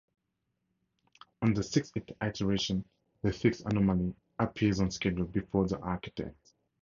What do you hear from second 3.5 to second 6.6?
Anomaly, appears on schedule before the Architect.